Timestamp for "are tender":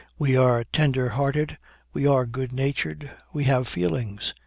0.35-1.09